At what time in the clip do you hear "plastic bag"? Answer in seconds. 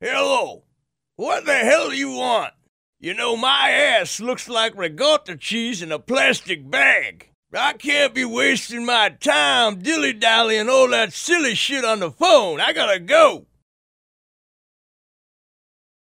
5.98-7.30